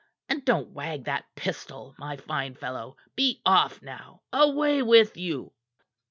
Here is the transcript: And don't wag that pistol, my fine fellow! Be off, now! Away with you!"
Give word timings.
And 0.29 0.43
don't 0.43 0.69
wag 0.71 1.03
that 1.03 1.25
pistol, 1.35 1.93
my 1.99 2.17
fine 2.17 2.55
fellow! 2.55 2.97
Be 3.15 3.39
off, 3.45 3.83
now! 3.83 4.23
Away 4.33 4.81
with 4.81 5.15
you!" 5.15 5.53